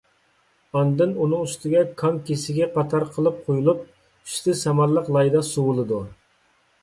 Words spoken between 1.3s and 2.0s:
ئۈستىگە